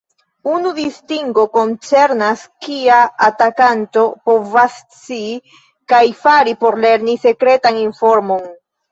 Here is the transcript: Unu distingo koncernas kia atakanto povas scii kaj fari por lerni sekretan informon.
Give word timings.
Unu 0.51 0.69
distingo 0.75 1.41
koncernas 1.57 2.45
kia 2.67 2.95
atakanto 3.27 4.05
povas 4.29 4.79
scii 5.01 5.35
kaj 5.93 5.99
fari 6.23 6.55
por 6.63 6.79
lerni 6.87 7.15
sekretan 7.27 7.79
informon. 7.83 8.43